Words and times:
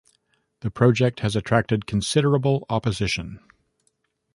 The 0.61 0.71
project 0.71 1.19
has 1.19 1.35
attracted 1.35 1.85
considerable 1.85 2.65
opposition. 2.71 3.39